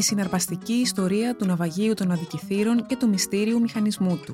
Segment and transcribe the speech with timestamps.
[0.00, 4.32] Η συναρπαστική ιστορία του ναυαγίου των αδικηθήρων και του μυστήριου μηχανισμού του.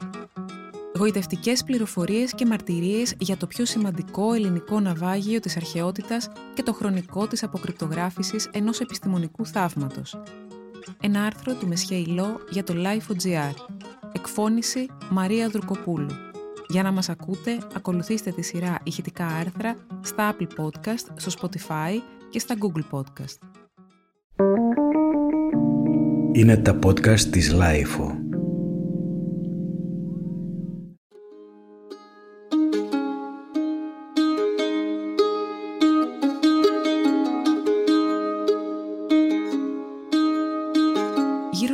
[0.98, 7.26] Γοητευτικές πληροφορίες και μαρτυρίες για το πιο σημαντικό ελληνικό ναυάγιο της αρχαιότητας και το χρονικό
[7.26, 10.22] της αποκρυπτογράφησης ενός επιστημονικού θαύματος.
[11.00, 12.04] Ένα άρθρο του Μεσχέ
[12.50, 13.54] για το Life.gr.
[14.12, 16.14] Εκφώνηση Μαρία Δουρκοπούλου.
[16.68, 21.94] Για να μας ακούτε, ακολουθήστε τη σειρά ηχητικά άρθρα στα Apple Podcast, στο Spotify
[22.30, 23.38] και στα Google Podcast.
[26.36, 28.10] Είναι τα podcast της Lifeo.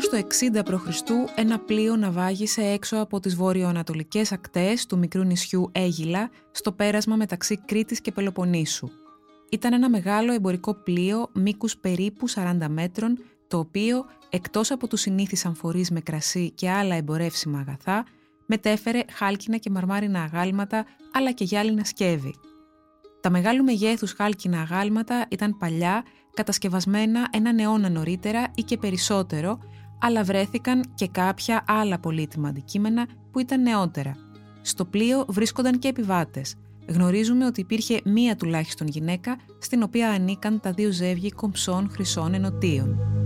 [0.01, 0.89] στο 60 π.Χ.
[1.34, 7.56] ένα πλοίο ναυάγησε έξω από τις βορειοανατολικές ακτές του μικρού νησιού Αίγυλα στο πέρασμα μεταξύ
[7.67, 8.89] Κρήτης και Πελοποννήσου.
[9.51, 13.19] Ήταν ένα μεγάλο εμπορικό πλοίο μήκους περίπου 40 μέτρων,
[13.52, 18.05] το οποίο, εκτός από τους συνήθεις αμφορείς με κρασί και άλλα εμπορεύσιμα αγαθά,
[18.47, 22.34] μετέφερε χάλκινα και μαρμάρινα αγάλματα, αλλά και γυάλινα σκεύη.
[23.20, 26.03] Τα μεγάλου μεγέθους χάλκινα αγάλματα ήταν παλιά,
[26.34, 29.59] κατασκευασμένα έναν αιώνα νωρίτερα ή και περισσότερο,
[30.00, 34.16] αλλά βρέθηκαν και κάποια άλλα πολύτιμα αντικείμενα που ήταν νεότερα.
[34.62, 36.55] Στο πλοίο βρίσκονταν και επιβάτες.
[36.87, 43.22] Γνωρίζουμε ότι υπήρχε μία τουλάχιστον γυναίκα, στην οποία ανήκαν τα δύο ζεύγη κομψών χρυσών ενωτίων.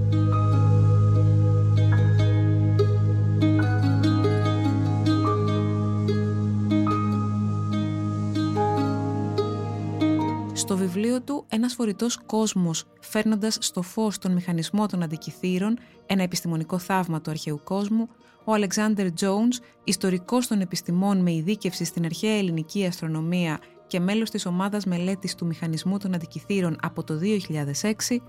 [11.17, 16.79] Στο βιβλίο του «Ένας φορητός κόσμος φέρνοντας στο φως τον μηχανισμό των αντικειθήρων, ένα επιστημονικό
[16.79, 18.09] θαύμα του αρχαίου κόσμου»,
[18.45, 24.47] ο Αλεξάνδερ Τζόουνς, ιστορικός των επιστημών με ειδίκευση στην αρχαία ελληνική αστρονομία και μέλος της
[24.47, 28.23] ομάδας μελέτης του μηχανισμού των αντικειθήρων από το 2006,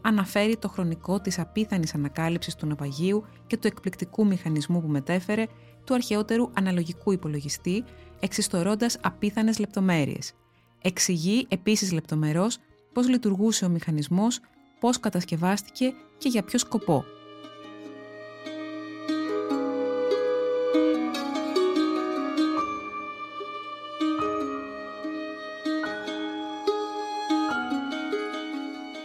[0.00, 5.46] αναφέρει το χρονικό της απίθανης ανακάλυψης του ναυαγίου και του εκπληκτικού μηχανισμού που μετέφερε
[5.84, 7.84] του αρχαιότερου αναλογικού υπολογιστή,
[8.20, 10.32] εξιστορώντας απίθανες λεπτομέρειες–
[10.86, 12.58] Εξηγεί επίσης λεπτομερώς
[12.92, 14.40] πώς λειτουργούσε ο μηχανισμός,
[14.80, 17.04] πώς κατασκευάστηκε και για ποιο σκοπό.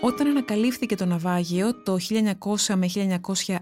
[0.02, 3.58] Όταν ανακαλύφθηκε το ναυάγιο το 1900 με 1901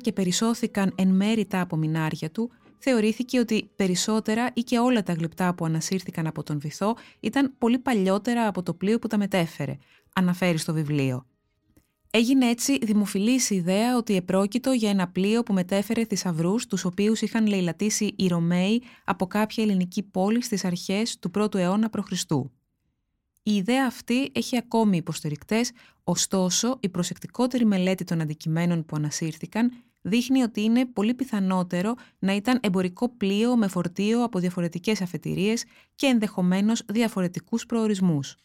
[0.00, 5.54] και περισσώθηκαν εν μέρη τα απομεινάρια του, θεωρήθηκε ότι περισσότερα ή και όλα τα γλυπτά
[5.54, 9.76] που ανασύρθηκαν από τον βυθό ήταν πολύ παλιότερα από το πλοίο που τα μετέφερε,
[10.14, 11.26] αναφέρει στο βιβλίο.
[12.12, 17.20] Έγινε έτσι δημοφιλής η ιδέα ότι επρόκειτο για ένα πλοίο που μετέφερε θησαυρούς, τους οποίους
[17.20, 22.12] είχαν λαιλατήσει οι Ρωμαίοι από κάποια ελληνική πόλη στις αρχές του 1ου αιώνα π.Χ.
[23.42, 25.70] Η ιδέα αυτή έχει ακόμη υποστηρικτές,
[26.04, 29.72] ωστόσο η προσεκτικότερη μελέτη των αντικειμένων που ανασύρθηκαν
[30.02, 36.06] δείχνει ότι είναι πολύ πιθανότερο να ήταν εμπορικό πλοίο με φορτίο από διαφορετικές αφετηρίες και
[36.06, 38.36] ενδεχομένως διαφορετικούς προορισμούς.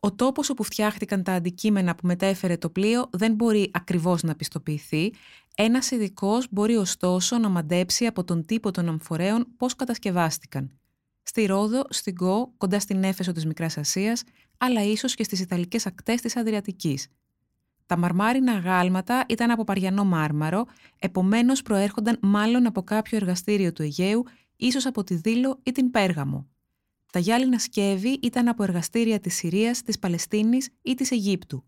[0.00, 5.12] Ο τόπος όπου φτιάχτηκαν τα αντικείμενα που μετέφερε το πλοίο δεν μπορεί ακριβώς να πιστοποιηθεί,
[5.54, 10.70] ένας ειδικός μπορεί ωστόσο να μαντέψει από τον τύπο των αμφορέων πώς κατασκευάστηκαν.
[11.22, 14.22] Στη Ρόδο, στην Κο, κοντά στην Έφεσο της Μικράς Ασίας,
[14.58, 17.08] αλλά ίσως και στις Ιταλικές ακτές της Αδριατικής–
[17.86, 20.64] τα μαρμάρινα γάλματα ήταν από παριανό μάρμαρο,
[20.98, 24.24] επομένως προέρχονταν μάλλον από κάποιο εργαστήριο του Αιγαίου,
[24.56, 26.46] ίσως από τη Δήλο ή την Πέργαμο.
[27.12, 31.64] Τα γυάλινα σκεύη ήταν από εργαστήρια της Συρίας, της Παλαιστίνης ή της Αιγύπτου.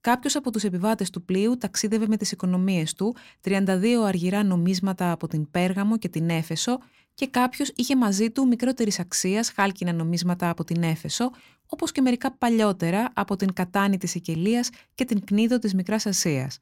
[0.00, 5.26] Κάποιος από τους επιβάτες του πλοίου ταξίδευε με τις οικονομίες του, 32 αργυρά νομίσματα από
[5.26, 6.78] την Πέργαμο και την Έφεσο,
[7.14, 11.30] και κάποιος είχε μαζί του μικρότερης αξίας χάλκινα νομίσματα από την Έφεσο,
[11.66, 16.58] όπως και μερικά παλιότερα από την Κατάνη της Σικελία και την Κνίδο της Μικράς Ασίας.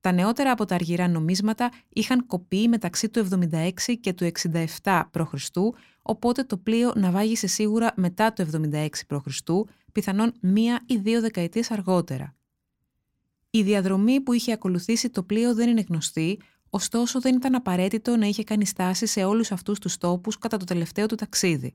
[0.00, 3.70] Τα νεότερα από τα αργυρά νομίσματα είχαν κοπεί μεταξύ του 76
[4.00, 4.30] και του
[4.82, 5.34] 67 π.Χ.,
[6.02, 9.38] οπότε το πλοίο ναυάγησε σίγουρα μετά το 76 π.Χ.,
[9.92, 12.34] πιθανόν μία ή δύο δεκαετίες αργότερα.
[13.50, 16.38] Η διαδρομή που είχε ακολουθήσει το πλοίο δεν είναι γνωστή,
[16.76, 20.64] ωστόσο δεν ήταν απαραίτητο να είχε κάνει στάση σε όλους αυτούς τους τόπους κατά το
[20.64, 21.74] τελευταίο του ταξίδι.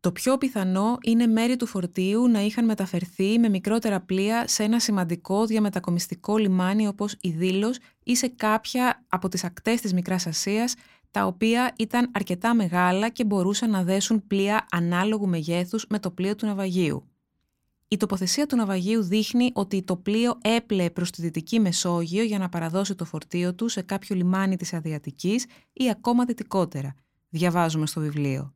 [0.00, 4.80] Το πιο πιθανό είναι μέρη του φορτίου να είχαν μεταφερθεί με μικρότερα πλοία σε ένα
[4.80, 10.74] σημαντικό διαμετακομιστικό λιμάνι όπως η Δήλος ή σε κάποια από τις ακτές της Μικράς Ασίας,
[11.10, 16.34] τα οποία ήταν αρκετά μεγάλα και μπορούσαν να δέσουν πλοία ανάλογου μεγέθους με το πλοίο
[16.34, 17.09] του ναυαγίου.
[17.92, 22.48] Η τοποθεσία του ναυαγίου δείχνει ότι το πλοίο έπλεε προς τη Δυτική Μεσόγειο για να
[22.48, 26.94] παραδώσει το φορτίο του σε κάποιο λιμάνι της Αδριατικής ή ακόμα δυτικότερα,
[27.28, 28.54] διαβάζουμε στο βιβλίο.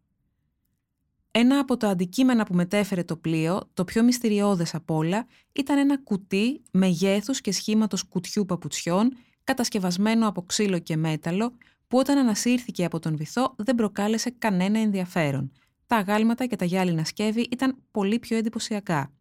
[1.30, 5.98] Ένα από τα αντικείμενα που μετέφερε το πλοίο, το πιο μυστηριώδες απ' όλα, ήταν ένα
[5.98, 11.52] κουτί μεγέθους και σχήματος κουτιού παπουτσιών, κατασκευασμένο από ξύλο και μέταλλο,
[11.88, 15.52] που όταν ανασύρθηκε από τον βυθό δεν προκάλεσε κανένα ενδιαφέρον.
[15.86, 19.12] Τα αγάλματα και τα γυάλινα σκεύη ήταν πολύ πιο εντυπωσιακά.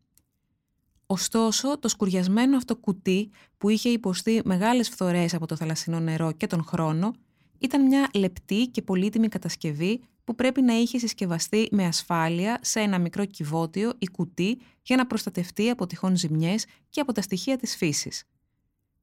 [1.06, 6.48] Ωστόσο, το σκουριασμένο αυτό κουτί, που είχε υποστεί μεγάλες φθορές από το θαλασσινό νερό και
[6.48, 7.14] τον χρόνο,
[7.58, 13.00] ήταν μια λεπτή και πολύτιμη κατασκευή που πρέπει να είχε συσκευαστεί με ασφάλεια σε ένα
[13.00, 17.76] μικρό κυβότιο ή κουτί για να προστατευτεί από τυχόν ζημιές και από τα στοιχεία της
[17.76, 18.24] φύσης.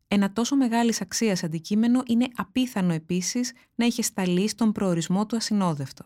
[0.08, 6.04] Ένα τόσο μεγάλης αξίας αντικείμενο είναι απίθανο επίσης να είχε σταλεί στον προορισμό του ασυνόδευτο.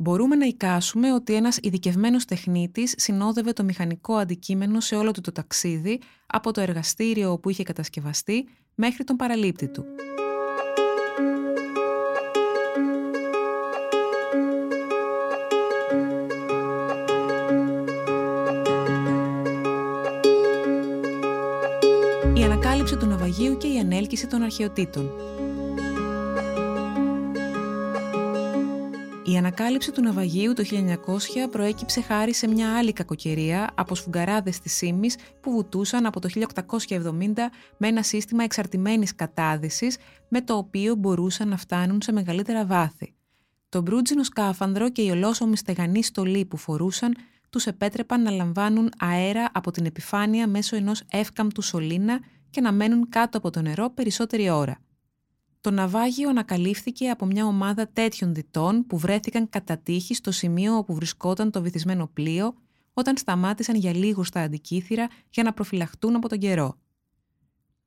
[0.00, 5.32] Μπορούμε να εικάσουμε ότι ένας ειδικευμένος τεχνίτης συνόδευε το μηχανικό αντικείμενο σε όλο του το
[5.32, 9.84] ταξίδι από το εργαστήριο όπου είχε κατασκευαστεί μέχρι τον παραλήπτη του.
[22.34, 25.10] Η ανακάλυψη του ναυαγίου και η ανέλκυση των αρχαιοτήτων
[29.28, 34.72] Η ανακάλυψη του ναυαγίου το 1900 προέκυψε χάρη σε μια άλλη κακοκαιρία από σφουγγαράδες της
[34.72, 37.10] Σίμης που βουτούσαν από το 1870
[37.76, 39.96] με ένα σύστημα εξαρτημένης κατάδυσης
[40.28, 43.14] με το οποίο μπορούσαν να φτάνουν σε μεγαλύτερα βάθη.
[43.68, 47.16] Το μπρούτζινο σκάφανδρο και η ολόσωμη στεγανή στολή που φορούσαν
[47.50, 52.20] τους επέτρεπαν να λαμβάνουν αέρα από την επιφάνεια μέσω ενός εύκαμπτου σωλήνα
[52.50, 54.78] και να μένουν κάτω από το νερό περισσότερη ώρα.
[55.60, 60.94] Το ναυάγιο ανακαλύφθηκε από μια ομάδα τέτοιων διτών που βρέθηκαν κατά τύχη στο σημείο όπου
[60.94, 62.54] βρισκόταν το βυθισμένο πλοίο
[62.92, 66.78] όταν σταμάτησαν για λίγο στα αντικήθυρα για να προφυλαχτούν από τον καιρό.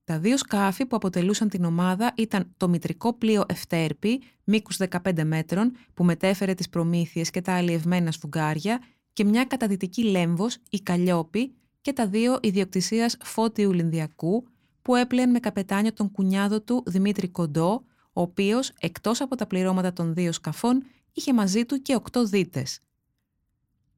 [0.03, 5.71] Τα δύο σκάφη που αποτελούσαν την ομάδα ήταν το μητρικό πλοίο Ευτέρπη, μήκους 15 μέτρων,
[5.93, 8.81] που μετέφερε τις προμήθειες και τα αλλιευμένα σφουγγάρια
[9.13, 14.43] και μια καταδυτική λέμβος, η Καλλιόπη, και τα δύο ιδιοκτησίας Φώτιου Λινδιακού,
[14.81, 17.83] που έπλεαν με καπετάνιο τον κουνιάδο του Δημήτρη Κοντό,
[18.13, 20.83] ο οποίος, εκτός από τα πληρώματα των δύο σκαφών,
[21.13, 22.79] είχε μαζί του και οκτώ δίτες.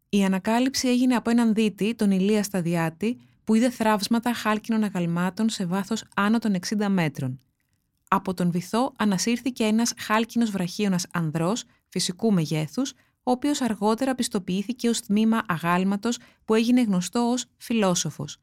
[0.10, 5.66] Η ανακάλυψη έγινε από έναν δίτη, τον Ηλία Σταδιάτη, που είδε θραύσματα χάλκινων αγαλμάτων σε
[5.66, 7.40] βάθος άνω των 60 μέτρων.
[8.08, 12.94] Από τον βυθό ανασύρθηκε ένας χάλκινος βραχίωνας ανδρός, φυσικού μεγέθους,
[13.24, 18.38] ο οποίος αργότερα πιστοποιήθηκε ως τμήμα αγάλματος που έγινε γνωστό ως φιλόσοφος.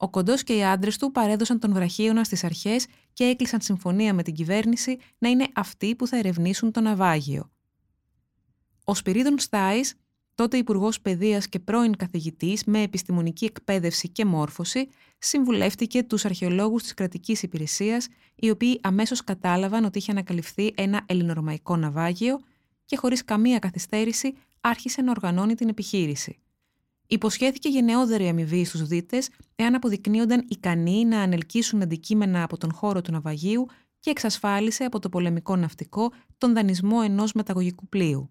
[0.00, 4.22] Ο Κοντός και οι άντρες του παρέδωσαν τον βραχίωνα στις αρχές και έκλεισαν συμφωνία με
[4.22, 7.50] την κυβέρνηση να είναι αυτοί που θα ερευνήσουν το ναυάγιο.
[8.84, 9.94] Ο Σπυρίδων Στάις,
[10.34, 16.94] τότε Υπουργός Παιδείας και πρώην καθηγητής με επιστημονική εκπαίδευση και μόρφωση, συμβουλεύτηκε τους αρχαιολόγους της
[16.94, 22.40] κρατικής υπηρεσίας, οι οποίοι αμέσως κατάλαβαν ότι είχε ανακαλυφθεί ένα ελληνορωμαϊκό ναυάγιο
[22.84, 26.38] και χωρίς καμία καθυστέρηση άρχισε να οργανώνει την επιχείρηση.
[27.10, 33.12] Υποσχέθηκε γενναιόδερη αμοιβή στους δίτες εάν αποδεικνύονταν ικανοί να ανελκύσουν αντικείμενα από τον χώρο του
[33.12, 33.66] ναυαγίου
[34.00, 38.30] και εξασφάλισε από το πολεμικό ναυτικό τον δανεισμό ενός μεταγωγικού πλοίου.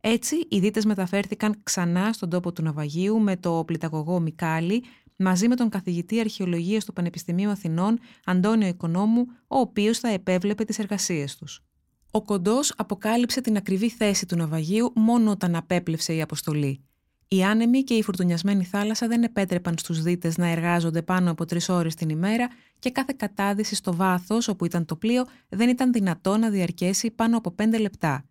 [0.00, 4.84] Έτσι, οι δίτες μεταφέρθηκαν ξανά στον τόπο του ναυαγίου με το πληταγωγό Μικάλη,
[5.16, 10.78] μαζί με τον καθηγητή αρχαιολογίας του Πανεπιστημίου Αθηνών, Αντώνιο Οικονόμου, ο οποίος θα επέβλεπε τις
[10.78, 11.64] εργασίες τους.
[12.10, 16.85] Ο Κοντός αποκάλυψε την ακριβή θέση του ναυαγίου μόνο όταν απέπλευσε η αποστολή.
[17.28, 21.68] Η άνεμη και η φουρτουνιασμένη θάλασσα δεν επέτρεπαν στους δίτες να εργάζονται πάνω από τρεις
[21.68, 26.36] ώρες την ημέρα και κάθε κατάδυση στο βάθος όπου ήταν το πλοίο δεν ήταν δυνατό
[26.36, 28.24] να διαρκέσει πάνω από πέντε λεπτά.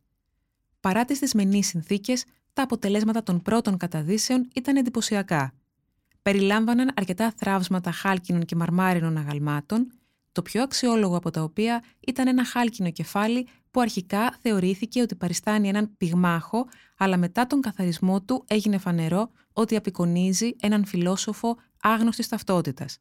[0.80, 5.54] Παρά τις δυσμενείς συνθήκες, τα αποτελέσματα των πρώτων καταδύσεων ήταν εντυπωσιακά.
[6.22, 9.92] Περιλάμβαναν αρκετά θράψματα χάλκινων και μαρμάρινων αγαλμάτων,
[10.32, 15.68] το πιο αξιόλογο από τα οποία ήταν ένα χάλκινο κεφάλι που αρχικά θεωρήθηκε ότι παριστάνει
[15.68, 16.66] έναν πυγμάχο,
[16.98, 22.98] αλλά μετά τον καθαρισμό του έγινε φανερό ότι απεικονίζει έναν φιλόσοφο άγνωστης ταυτότητας.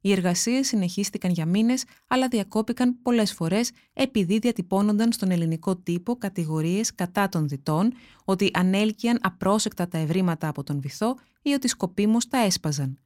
[0.00, 6.94] Οι εργασίες συνεχίστηκαν για μήνες, αλλά διακόπηκαν πολλές φορές επειδή διατυπώνονταν στον ελληνικό τύπο κατηγορίες
[6.94, 7.92] κατά των διτών,
[8.24, 12.98] ότι ανέλκυαν απρόσεκτα τα ευρήματα από τον βυθό ή ότι σκοπίμως τα έσπαζαν.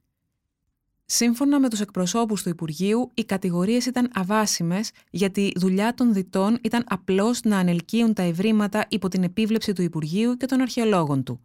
[1.11, 6.57] Σύμφωνα με τους εκπροσώπους του Υπουργείου, οι κατηγορίες ήταν αβάσιμες γιατί η δουλειά των διτών
[6.61, 11.41] ήταν απλώς να ανελκύουν τα ευρήματα υπό την επίβλεψη του Υπουργείου και των αρχαιολόγων του.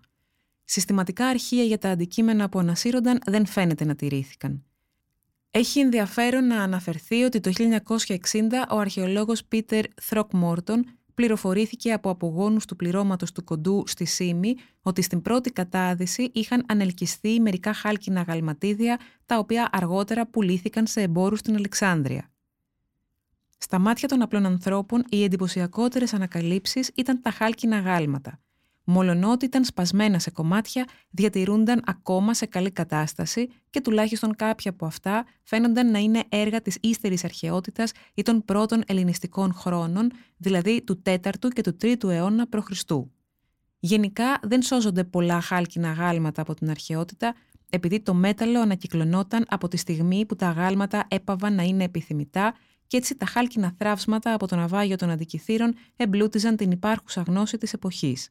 [0.65, 4.65] Συστηματικά αρχεία για τα αντικείμενα που ανασύρονταν δεν φαίνεται να τηρήθηκαν.
[5.51, 7.59] Έχει ενδιαφέρον να αναφερθεί ότι το 1960
[8.71, 15.23] ο αρχαιολόγος Πίτερ Θροκμόρτον πληροφορήθηκε από απογόνους του πληρώματος του κοντού στη Σίμη ότι στην
[15.23, 22.31] πρώτη κατάδυση είχαν ανελκυστεί μερικά χάλκινα γαλματίδια τα οποία αργότερα πουλήθηκαν σε εμπόρους στην Αλεξάνδρεια.
[23.59, 28.44] Στα μάτια των απλών ανθρώπων οι εντυπωσιακότερες ανακαλύψεις ήταν τα χάλκινα γάλματα.
[28.85, 35.25] Μολονότι ήταν σπασμένα σε κομμάτια, διατηρούνταν ακόμα σε καλή κατάσταση και τουλάχιστον κάποια από αυτά
[35.43, 41.49] φαίνονταν να είναι έργα της ύστερης αρχαιότητας ή των πρώτων ελληνιστικών χρόνων, δηλαδή του 4ου
[41.55, 42.71] και του 3ου αιώνα π.Χ.
[43.79, 47.35] Γενικά δεν σώζονται πολλά χάλκινα γάλματα από την αρχαιότητα,
[47.71, 52.55] επειδή το μέταλλο ανακυκλωνόταν από τη στιγμή που τα γάλματα έπαβαν να είναι επιθυμητά
[52.87, 57.73] και έτσι τα χάλκινα θράψματα από το ναυάγιο των αντικειθήρων εμπλούτιζαν την υπάρχουσα γνώση της
[57.73, 58.31] εποχής.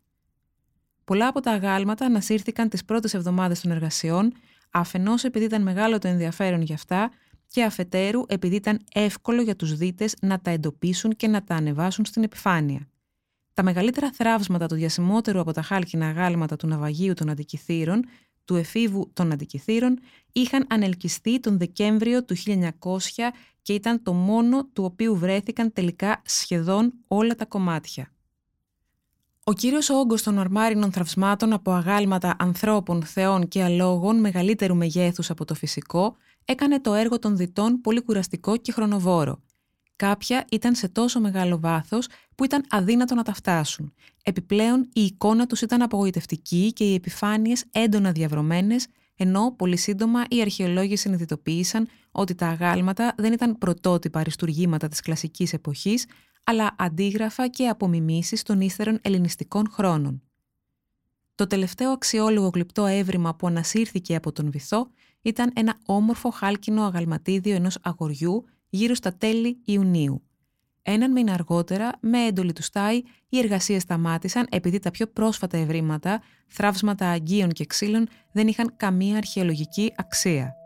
[1.05, 4.33] Πολλά από τα αγάλματα ανασύρθηκαν τις πρώτες εβδομάδες των εργασιών,
[4.71, 7.11] αφενός επειδή ήταν μεγάλο το ενδιαφέρον για αυτά
[7.47, 12.05] και αφετέρου επειδή ήταν εύκολο για τους δίτες να τα εντοπίσουν και να τα ανεβάσουν
[12.05, 12.87] στην επιφάνεια.
[13.53, 18.05] Τα μεγαλύτερα θράψματα του διασημότερου από τα χάλκινα αγάλματα του ναυαγίου των αντικειθήρων,
[18.45, 19.99] του εφήβου των αντικειθήρων,
[20.31, 22.69] είχαν ανελκυστεί τον Δεκέμβριο του 1900
[23.61, 28.11] και ήταν το μόνο του οποίου βρέθηκαν τελικά σχεδόν όλα τα κομμάτια.
[29.45, 35.45] Ο κύριος όγκος των ορμάρινων θραυσμάτων από αγάλματα ανθρώπων, θεών και αλόγων μεγαλύτερου μεγέθους από
[35.45, 39.41] το φυσικό έκανε το έργο των διτών πολύ κουραστικό και χρονοβόρο.
[39.95, 43.93] Κάποια ήταν σε τόσο μεγάλο βάθος που ήταν αδύνατο να τα φτάσουν.
[44.23, 50.41] Επιπλέον η εικόνα τους ήταν απογοητευτική και οι επιφάνειες έντονα διαβρωμένες, ενώ πολύ σύντομα οι
[50.41, 56.05] αρχαιολόγοι συνειδητοποίησαν ότι τα αγάλματα δεν ήταν πρωτότυπα αριστουργήματα της κλασικής εποχής,
[56.43, 60.21] αλλά αντίγραφα και απομιμήσεις των ύστερων ελληνιστικών χρόνων.
[61.35, 64.87] Το τελευταίο αξιόλογο γλυπτό έβριμα που ανασύρθηκε από τον βυθό
[65.21, 70.23] ήταν ένα όμορφο χάλκινο αγαλματίδιο ενός αγοριού γύρω στα τέλη Ιουνίου.
[70.81, 76.21] Έναν μήνα αργότερα, με έντολη του Στάι, οι εργασίες σταμάτησαν επειδή τα πιο πρόσφατα ευρήματα,
[76.47, 80.62] θράψματα αγγείων και ξύλων, δεν είχαν καμία αρχαιολογική αξία.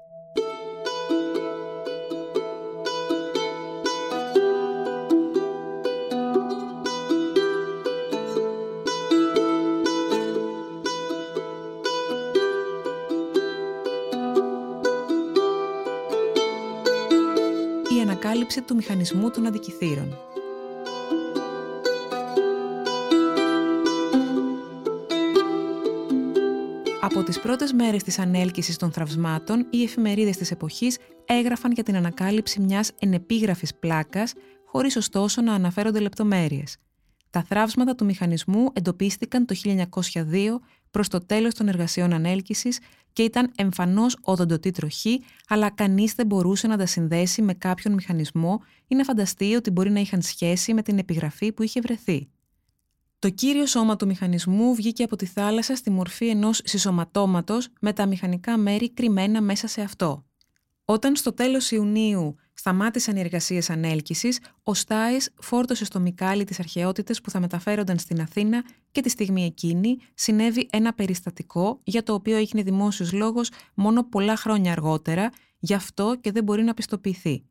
[18.48, 20.18] Ανακάλυψη του μηχανισμού των αντικειθήρων.
[27.02, 31.96] Από τις πρώτες μέρες της ανέλκυσης των θραυσμάτων, οι εφημερίδες της εποχής έγραφαν για την
[31.96, 34.34] ανακάλυψη μιας ενεπίγραφης πλάκας,
[34.66, 36.78] χωρίς ωστόσο να αναφέρονται λεπτομέρειες.
[37.30, 42.80] Τα θραύσματα του μηχανισμού εντοπίστηκαν το 1902 προς το τέλος των εργασιών ανέλκυσης
[43.14, 48.62] και ήταν εμφανώς οδοντοτή τροχή, αλλά κανείς δεν μπορούσε να τα συνδέσει με κάποιον μηχανισμό
[48.88, 52.30] ή να φανταστεί ότι μπορεί να είχαν σχέση με την επιγραφή που είχε βρεθεί.
[53.20, 58.06] Το κύριο σώμα του μηχανισμού βγήκε από τη θάλασσα στη μορφή ενός συσσωματώματος με τα
[58.06, 60.26] μηχανικά μέρη κρυμμένα μέσα σε αυτό.
[60.86, 67.22] Όταν στο τέλος Ιουνίου σταμάτησαν οι εργασίες ανέλκυσης, ο Στάις φόρτωσε στο Μικάλι τις αρχαιότητες
[67.22, 72.38] που θα μεταφέρονταν στην Αθήνα και τη στιγμή εκείνη συνέβη ένα περιστατικό για το οποίο
[72.38, 77.44] έγινε δημόσιος λόγος μόνο πολλά χρόνια αργότερα, γι' αυτό και δεν μπορεί να πιστοποιηθεί.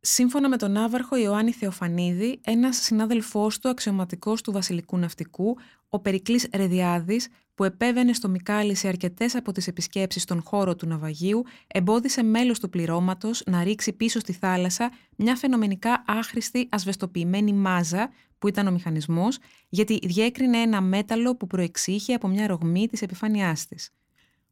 [0.00, 5.56] Σύμφωνα με τον Άβαρχο Ιωάννη Θεοφανίδη, ένας συνάδελφός του αξιωματικός του Βασιλικού Ναυτικού,
[5.90, 10.86] ο Περικλής Ρεδιάδης, που επέβαινε στο Μικάλη σε αρκετές από τις επισκέψεις στον χώρο του
[10.86, 18.10] ναυαγίου, εμπόδισε μέλος του πληρώματος να ρίξει πίσω στη θάλασσα μια φαινομενικά άχρηστη ασβεστοποιημένη μάζα,
[18.38, 23.66] που ήταν ο μηχανισμός, γιατί διέκρινε ένα μέταλλο που προεξήχε από μια ρογμή της επιφάνειάς
[23.66, 23.90] της.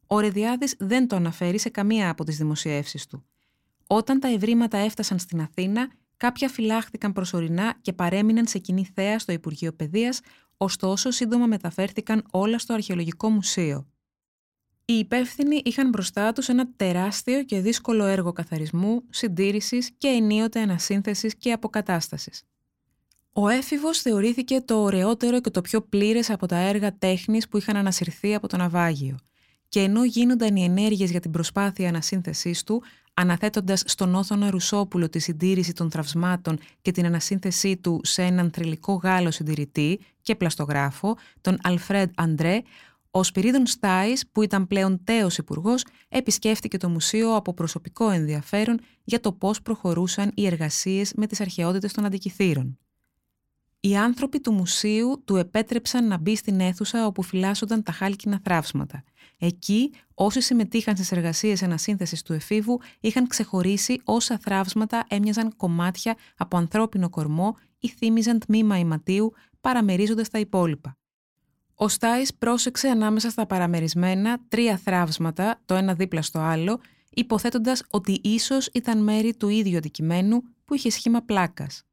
[0.06, 3.24] Ο Ρεδιάδης δεν το αναφέρει σε καμία από τις δημοσιεύσεις του.
[3.86, 9.32] Όταν τα ευρήματα έφτασαν στην Αθήνα, κάποια φυλάχθηκαν προσωρινά και παρέμειναν σε κοινή θέα στο
[9.32, 10.20] Υπουργείο Παιδείας,
[10.58, 13.86] ωστόσο σύντομα μεταφέρθηκαν όλα στο Αρχαιολογικό Μουσείο.
[14.84, 21.36] Οι υπεύθυνοι είχαν μπροστά τους ένα τεράστιο και δύσκολο έργο καθαρισμού, συντήρησης και ενίοτε ανασύνθεσης
[21.36, 22.42] και αποκατάστασης.
[23.32, 27.76] Ο έφηβος θεωρήθηκε το ωραιότερο και το πιο πλήρες από τα έργα τέχνης που είχαν
[27.76, 29.16] ανασυρθεί από το ναυάγιο.
[29.68, 32.82] Και ενώ γίνονταν οι ενέργειες για την προσπάθεια ανασύνθεσής του,
[33.20, 38.92] αναθέτοντας στον Όθωνα Ρουσόπουλο τη συντήρηση των τραυσμάτων και την ανασύνθεσή του σε έναν θρηλυκό
[38.92, 42.60] Γάλλο συντηρητή και πλαστογράφο, τον Αλφρέντ Αντρέ,
[43.10, 49.20] ο Σπυρίδων Στάις, που ήταν πλέον τέος υπουργός, επισκέφτηκε το μουσείο από προσωπικό ενδιαφέρον για
[49.20, 52.78] το πώς προχωρούσαν οι εργασίες με τις αρχαιότητες των αντικειθήρων.
[53.88, 59.02] Οι άνθρωποι του μουσείου του επέτρεψαν να μπει στην αίθουσα όπου φυλάσσονταν τα χάλκινα θράψματα.
[59.38, 66.56] Εκεί, όσοι συμμετείχαν στις εργασίες ανασύνθεσης του εφήβου είχαν ξεχωρίσει όσα θράψματα έμοιαζαν κομμάτια από
[66.56, 70.96] ανθρώπινο κορμό ή θύμιζαν τμήμα ηματίου, παραμερίζοντας τα υπόλοιπα.
[71.74, 76.80] Ο Στάις πρόσεξε ανάμεσα στα παραμερισμένα τρία θράψματα, το ένα δίπλα στο άλλο,
[77.10, 81.87] υποθέτοντας ότι ίσως ήταν μέρη του ίδιου αντικειμένου που είχε σχήμα πλάκας.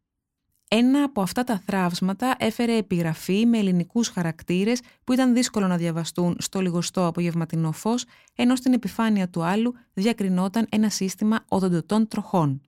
[0.77, 6.35] Ένα από αυτά τα θράψματα έφερε επιγραφή με ελληνικούς χαρακτήρες που ήταν δύσκολο να διαβαστούν
[6.39, 8.05] στο λιγοστό απογευματινό φως,
[8.35, 12.61] ενώ στην επιφάνεια του άλλου διακρινόταν ένα σύστημα οδοντοτών τροχών.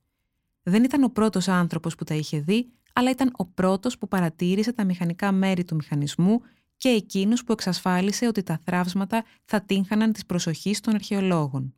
[0.63, 4.73] Δεν ήταν ο πρώτος άνθρωπος που τα είχε δει, αλλά ήταν ο πρώτος που παρατήρησε
[4.73, 6.41] τα μηχανικά μέρη του μηχανισμού
[6.77, 11.73] και εκείνος που εξασφάλισε ότι τα θράψματα θα τύχαναν της προσοχής των αρχαιολόγων.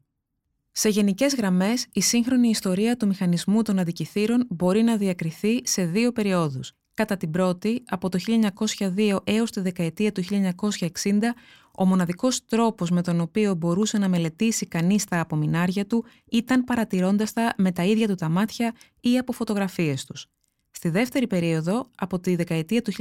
[0.80, 6.12] Σε γενικές γραμμές, η σύγχρονη ιστορία του μηχανισμού των αντικειθήρων μπορεί να διακριθεί σε δύο
[6.12, 6.74] περιόδους.
[6.94, 11.36] Κατά την πρώτη, από το 1902 έως τη δεκαετία του 1960,
[11.78, 17.34] ο μοναδικός τρόπος με τον οποίο μπορούσε να μελετήσει κανείς τα απομεινάρια του ήταν παρατηρώντας
[17.34, 20.28] τα με τα ίδια του τα μάτια ή από φωτογραφίες τους.
[20.72, 22.92] Στη δεύτερη περίοδο, από τη δεκαετία του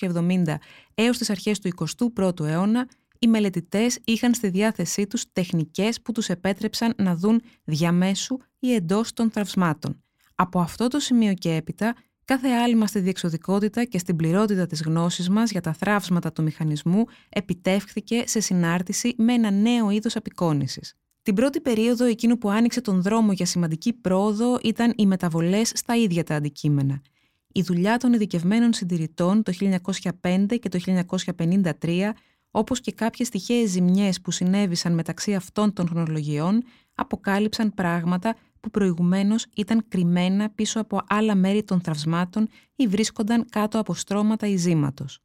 [0.00, 0.58] 1970
[0.94, 1.70] έως τις αρχές του
[2.24, 2.88] 21ου αιώνα,
[3.24, 9.12] οι μελετητές είχαν στη διάθεσή τους τεχνικές που τους επέτρεψαν να δουν διαμέσου ή εντός
[9.12, 10.02] των τραυσμάτων.
[10.34, 15.28] Από αυτό το σημείο και έπειτα, κάθε άλμα στη διεξοδικότητα και στην πληρότητα της γνώσης
[15.28, 20.94] μας για τα θραύσματα του μηχανισμού επιτεύχθηκε σε συνάρτηση με ένα νέο είδος απεικόνησης.
[21.22, 25.96] Την πρώτη περίοδο εκείνο που άνοιξε τον δρόμο για σημαντική πρόοδο ήταν οι μεταβολές στα
[25.96, 27.00] ίδια τα αντικείμενα.
[27.52, 29.52] Η δουλειά των ειδικευμένων συντηρητών το
[30.20, 30.78] 1905 και το
[31.80, 32.12] 1953
[32.56, 36.62] όπως και κάποιες τυχαίες ζημιές που συνέβησαν μεταξύ αυτών των χρονολογιών,
[36.94, 43.78] αποκάλυψαν πράγματα που προηγουμένως ήταν κρυμμένα πίσω από άλλα μέρη των τραυσμάτων ή βρίσκονταν κάτω
[43.78, 45.18] από στρώματα ειζήματος.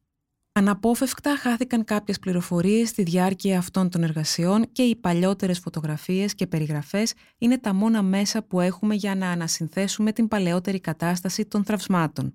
[0.52, 7.14] Αναπόφευκτα χάθηκαν κάποιες πληροφορίες στη διάρκεια αυτών των εργασιών και οι παλιότερες φωτογραφίες και περιγραφές
[7.38, 12.34] είναι τα μόνα μέσα που έχουμε για να ανασυνθέσουμε την παλαιότερη κατάσταση των τραυσμάτων.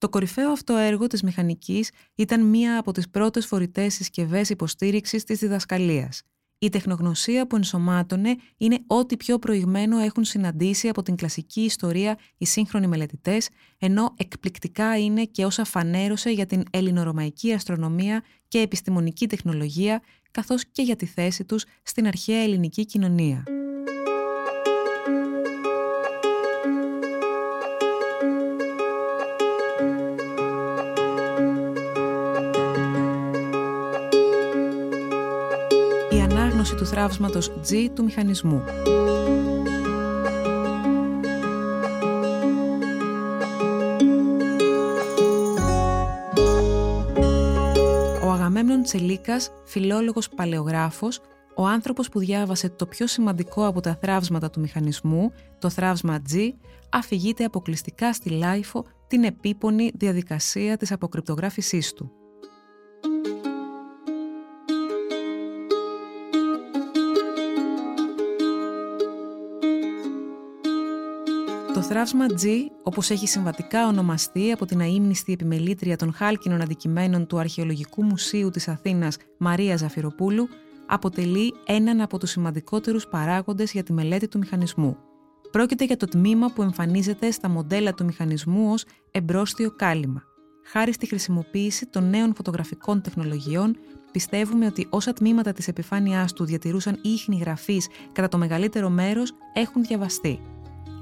[0.00, 5.38] Το κορυφαίο αυτό έργο της μηχανικής ήταν μία από τις πρώτες φορητές συσκευές υποστήριξης της
[5.38, 6.22] διδασκαλίας.
[6.58, 12.46] Η τεχνογνωσία που ενσωμάτωνε είναι ό,τι πιο προηγμένο έχουν συναντήσει από την κλασική ιστορία οι
[12.46, 20.02] σύγχρονοι μελετητές, ενώ εκπληκτικά είναι και όσα φανέρωσε για την ελληνορωμαϊκή αστρονομία και επιστημονική τεχνολογία,
[20.30, 23.44] καθώς και για τη θέση τους στην αρχαία ελληνική κοινωνία.
[36.90, 38.62] Του θραύσματος G του μηχανισμού.
[48.24, 51.20] Ο Αγαμέμνων Τσελίκας, φιλόλογος παλαιογράφος,
[51.56, 56.36] ο άνθρωπος που διάβασε το πιο σημαντικό από τα θραύσματα του μηχανισμού, το θραύσμα G,
[56.90, 62.19] αφηγείται αποκλειστικά στη LiFO την επίπονη διαδικασία της αποκρυπτογράφησής του.
[71.80, 72.46] Το θράψμα G,
[72.82, 78.68] όπως έχει συμβατικά ονομαστεί από την αείμνηστη επιμελήτρια των χάλκινων αντικειμένων του Αρχαιολογικού Μουσείου της
[78.68, 80.48] Αθήνας Μαρία Ζαφυροπούλου,
[80.86, 84.96] αποτελεί έναν από τους σημαντικότερους παράγοντες για τη μελέτη του μηχανισμού.
[85.50, 90.22] Πρόκειται για το τμήμα που εμφανίζεται στα μοντέλα του μηχανισμού ως εμπρόστιο κάλυμα.
[90.64, 93.76] Χάρη στη χρησιμοποίηση των νέων φωτογραφικών τεχνολογιών,
[94.12, 99.82] πιστεύουμε ότι όσα τμήματα της επιφάνειάς του διατηρούσαν ίχνη γραφής κατά το μεγαλύτερο μέρος έχουν
[99.82, 100.40] διαβαστεί.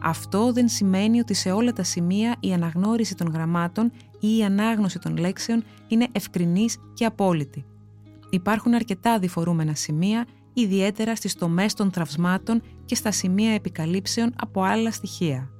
[0.02, 4.98] Αυτό δεν σημαίνει ότι σε όλα τα σημεία η αναγνώριση των γραμμάτων ή η ανάγνωση
[4.98, 7.64] των λέξεων είναι ευκρινής και απόλυτη.
[8.30, 14.90] Υπάρχουν αρκετά διφορούμενα σημεία, ιδιαίτερα στις τομές των τραυσμάτων και στα σημεία επικαλύψεων από άλλα
[14.90, 15.50] στοιχεία.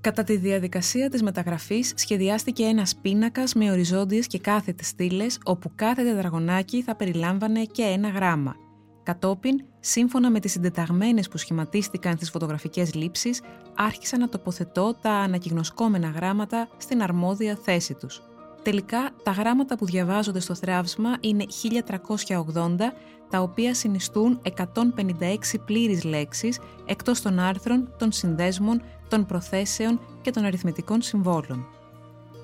[0.00, 6.02] Κατά τη διαδικασία της μεταγραφής σχεδιάστηκε ένας πίνακας με οριζόντιες και κάθετες στήλες, όπου κάθε
[6.02, 8.56] τετραγωνάκι θα περιλάμβανε και ένα γράμμα–
[9.02, 13.40] Κατόπιν, σύμφωνα με τις συντεταγμένες που σχηματίστηκαν στις φωτογραφικές λήψεις,
[13.76, 18.22] άρχισαν να τοποθετώ τα ανακυγνοσκόμενα γράμματα στην αρμόδια θέση τους.
[18.62, 22.92] Τελικά, τα γράμματα που διαβάζονται στο θράψμα είναι 1380,
[23.30, 30.44] τα οποία συνιστούν 156 πλήρεις λέξεις, εκτός των άρθρων, των συνδέσμων, των προθέσεων και των
[30.44, 31.66] αριθμητικών συμβόλων.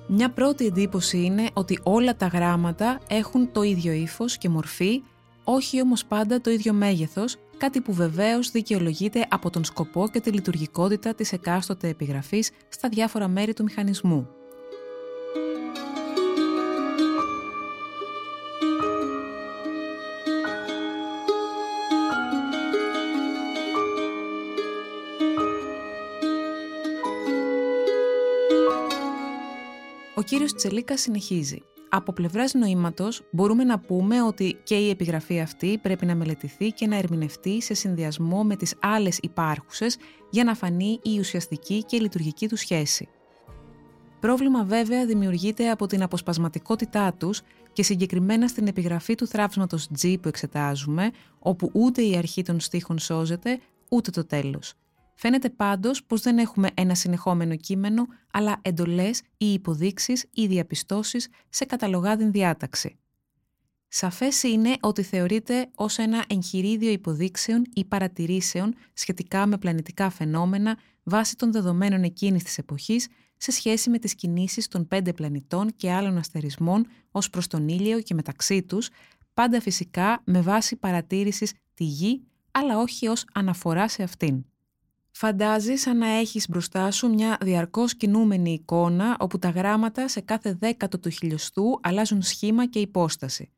[0.07, 5.01] Μια πρώτη εντύπωση είναι ότι όλα τα γράμματα έχουν το ίδιο ύφος και μορφή,
[5.49, 10.31] όχι όμως πάντα το ίδιο μέγεθος, κάτι που βεβαίως δικαιολογείται από τον σκοπό και τη
[10.31, 14.27] λειτουργικότητα της εκάστοτε επιγραφής στα διάφορα μέρη του μηχανισμού.
[30.15, 31.61] Ο κύριος Τσελίκα συνεχίζει.
[31.89, 36.87] Από πλευράς νοήματος, μπορούμε να πούμε ότι και η επιγραφή αυτή πρέπει να μελετηθεί και
[36.87, 39.97] να ερμηνευτεί σε συνδυασμό με τις άλλες υπάρχουσες
[40.29, 43.07] για να φανεί η ουσιαστική και η λειτουργική του σχέση.
[44.19, 47.41] Πρόβλημα βέβαια δημιουργείται από την αποσπασματικότητά τους
[47.73, 52.99] και συγκεκριμένα στην επιγραφή του θράψματος G που εξετάζουμε, όπου ούτε η αρχή των στίχων
[52.99, 54.73] σώζεται, ούτε το τέλος.
[55.19, 61.65] Φαίνεται πάντως πως δεν έχουμε ένα συνεχόμενο κείμενο, αλλά εντολές ή υποδείξεις ή διαπιστώσεις σε
[61.65, 62.97] καταλογάδιν διάταξη.
[63.87, 71.35] Σαφές είναι ότι θεωρείται ως ένα εγχειρίδιο υποδείξεων ή παρατηρήσεων σχετικά με πλανητικά φαινόμενα βάσει
[71.35, 76.17] των δεδομένων εκείνης της εποχής σε σχέση με τις κινήσεις των πέντε πλανητών και άλλων
[76.17, 78.89] αστερισμών ως προς τον ήλιο και μεταξύ τους,
[79.33, 84.45] πάντα φυσικά με βάση παρατήρησης τη γη, αλλά όχι ως αναφορά σε αυτήν.
[85.19, 90.53] Φαντάζεις σαν να έχεις μπροστά σου μια διαρκώς κινούμενη εικόνα όπου τα γράμματα σε κάθε
[90.53, 93.51] δέκατο του χιλιοστού αλλάζουν σχήμα και υπόσταση.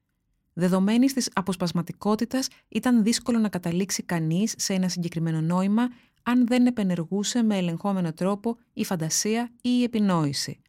[0.54, 5.90] Δεδομένης της αποσπασματικότητας ήταν δύσκολο να καταλήξει κανείς σε ένα συγκεκριμένο νόημα
[6.24, 10.62] αν δεν επενεργούσε με ελεγχόμενο τρόπο η φαντασία ή η επινόηση.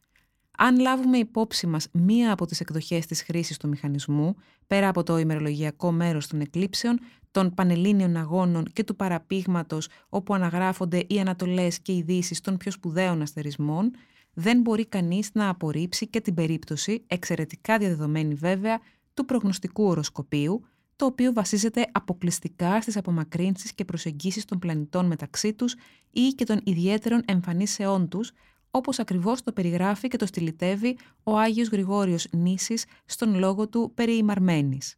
[0.63, 4.35] Αν λάβουμε υπόψη μας μία από τις εκδοχές της χρήσης του μηχανισμού,
[4.67, 6.99] πέρα από το ημερολογιακό μέρος των εκλήψεων,
[7.31, 12.71] των πανελλήνιων αγώνων και του παραπήγματος όπου αναγράφονται οι ανατολές και οι ειδήσει των πιο
[12.71, 13.91] σπουδαίων αστερισμών,
[14.35, 18.81] δεν μπορεί κανείς να απορρίψει και την περίπτωση, εξαιρετικά διαδεδομένη βέβαια,
[19.15, 20.65] του προγνωστικού οροσκοπίου,
[20.97, 25.75] το οποίο βασίζεται αποκλειστικά στις απομακρύνσεις και προσεγγίσεις των πλανητών μεταξύ τους
[26.11, 28.33] ή και των ιδιαίτερων εμφανίσεών τους,
[28.71, 34.17] όπως ακριβώς το περιγράφει και το στυλιτεύει ο Άγιος Γρηγόριος Νήσης στον λόγο του περί
[34.17, 34.95] ημαρμένης.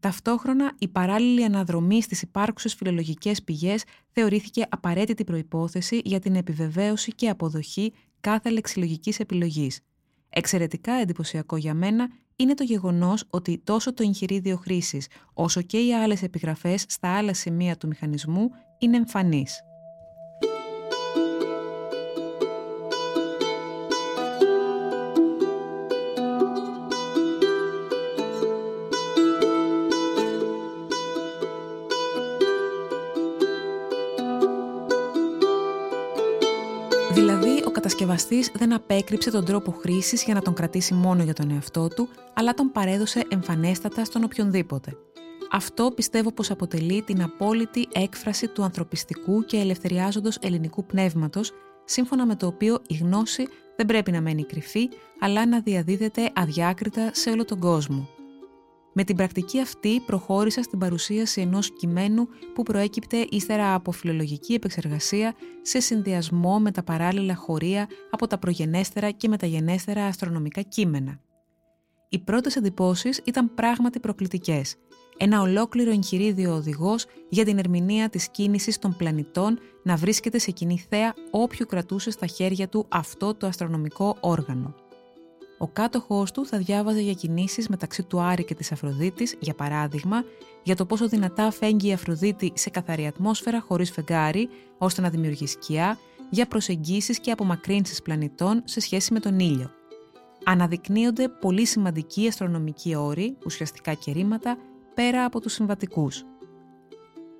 [0.00, 7.28] Ταυτόχρονα, η παράλληλη αναδρομή στις υπάρχουσες φιλολογικές πηγές θεωρήθηκε απαραίτητη προϋπόθεση για την επιβεβαίωση και
[7.28, 9.80] αποδοχή κάθε λεξιλογικής επιλογής.
[10.28, 15.94] Εξαιρετικά εντυπωσιακό για μένα είναι το γεγονός ότι τόσο το εγχειρίδιο χρήσης όσο και οι
[15.94, 19.60] άλλες επιγραφές στα άλλα σημεία του μηχανισμού είναι εμφανείς.
[37.86, 41.50] Δηλαδή, ο κατασκευαστής δεν απέκρυψε τον τρόπο χρήσης για να τον κρατήσει μόνο για τον
[41.50, 44.96] εαυτό του, αλλά τον παρέδωσε εμφανέστατα στον οποιονδήποτε.
[45.52, 51.52] Αυτό πιστεύω πως αποτελεί την απόλυτη έκφραση του ανθρωπιστικού και ελευθεριάζοντος ελληνικού πνεύματος,
[51.84, 54.88] σύμφωνα με το οποίο η γνώση δεν πρέπει να μένει κρυφή,
[55.20, 58.08] αλλά να διαδίδεται αδιάκριτα σε όλο τον κόσμο.
[58.98, 65.34] Με την πρακτική αυτή προχώρησα στην παρουσίαση ενός κειμένου που προέκυπτε ύστερα από φιλολογική επεξεργασία
[65.62, 71.20] σε συνδυασμό με τα παράλληλα χωρία από τα προγενέστερα και μεταγενέστερα αστρονομικά κείμενα.
[72.08, 74.76] Οι πρώτες εντυπώσεις ήταν πράγματι προκλητικές.
[75.16, 80.78] Ένα ολόκληρο εγχειρίδιο οδηγός για την ερμηνεία της κίνησης των πλανητών να βρίσκεται σε κοινή
[80.88, 84.85] θέα όποιου κρατούσε στα χέρια του αυτό το αστρονομικό όργανο.
[85.58, 90.24] Ο κάτοχό του θα διάβαζε για κινήσεις μεταξύ του Άρη και της Αφροδίτης, για παράδειγμα,
[90.62, 95.46] για το πόσο δυνατά φέγγει η Αφροδίτη σε καθαρή ατμόσφαιρα χωρίς φεγγάρι, ώστε να δημιουργεί
[95.46, 95.98] σκιά,
[96.30, 99.70] για προσεγγίσεις και απομακρύνσεις πλανητών σε σχέση με τον ήλιο.
[100.44, 104.58] Αναδεικνύονται πολύ σημαντικοί αστρονομικοί όροι, ουσιαστικά κερήματα,
[104.94, 106.24] πέρα από τους συμβατικούς.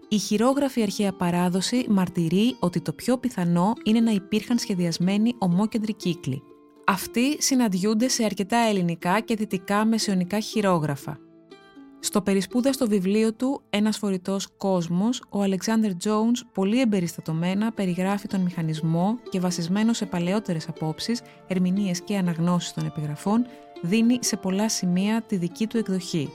[0.08, 6.42] Η χειρόγραφη αρχαία παράδοση μαρτυρεί ότι το πιο πιθανό είναι να υπήρχαν σχεδιασμένοι ομόκεντροι κύκλοι,
[6.86, 11.18] αυτοί συναντιούνται σε αρκετά ελληνικά και δυτικά μεσαιωνικά χειρόγραφα.
[12.00, 19.18] Στο περισπούδαστο βιβλίο του «Ένας φορητός κόσμος», ο Αλεξάνδρ Jones πολύ εμπεριστατωμένα περιγράφει τον μηχανισμό
[19.30, 23.46] και βασισμένο σε παλαιότερες απόψεις, ερμηνείες και αναγνώσεις των επιγραφών,
[23.82, 26.30] δίνει σε πολλά σημεία τη δική του εκδοχή.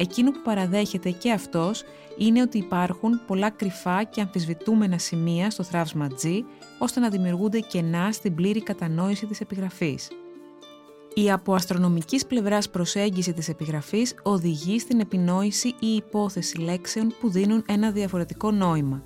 [0.00, 1.82] Εκείνο που παραδέχεται και αυτός
[2.18, 6.40] είναι ότι υπάρχουν πολλά κρυφά και αμφισβητούμενα σημεία στο θράψμα G,
[6.78, 10.08] ώστε να δημιουργούνται κενά στην πλήρη κατανόηση της επιγραφής.
[11.14, 17.64] Η από αστρονομικής πλευράς προσέγγιση της επιγραφής οδηγεί στην επινόηση ή υπόθεση λέξεων που δίνουν
[17.68, 19.02] ένα διαφορετικό νόημα.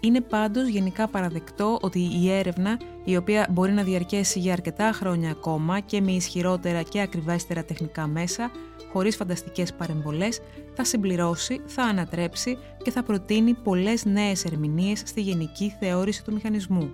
[0.00, 5.30] Είναι πάντως γενικά παραδεκτό ότι η έρευνα, η οποία μπορεί να διαρκέσει για αρκετά χρόνια
[5.30, 8.50] ακόμα και με ισχυρότερα και ακριβέστερα τεχνικά μέσα,
[8.92, 10.40] χωρίς φανταστικές παρεμβολές,
[10.74, 16.90] θα συμπληρώσει, θα ανατρέψει και θα προτείνει πολλές νέες ερμηνείες στη γενική θεώρηση του μηχανισμού,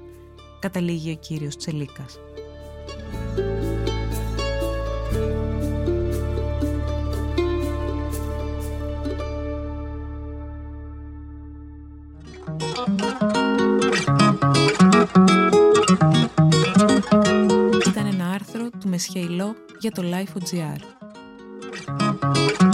[0.60, 2.18] καταλήγει ο κύριος Τσελίκας.
[17.86, 20.95] Ήταν ένα άρθρο του Μεσχεϊλό για το Life.gr.